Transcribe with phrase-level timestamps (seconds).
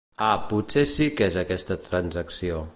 [0.27, 2.67] Ah, potser sí que és aquesta transacció.